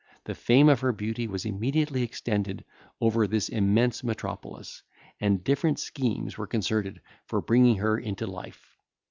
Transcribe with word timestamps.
The 0.23 0.33
fame 0.33 0.67
of 0.67 0.79
her 0.79 0.91
beauty 0.93 1.27
was 1.27 1.45
immediately 1.45 2.01
extended 2.01 2.65
over 2.99 3.27
this 3.27 3.49
immense 3.49 4.03
metropolis, 4.03 4.81
and 5.19 5.43
different 5.43 5.77
schemes 5.77 6.39
were 6.39 6.47
concerted 6.47 7.01
for 7.27 7.39
bringing 7.39 7.75
her 7.75 7.99
into 7.99 8.25
life. 8.25 8.79